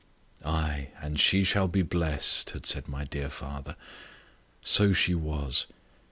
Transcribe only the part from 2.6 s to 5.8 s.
said my dear father. So she was.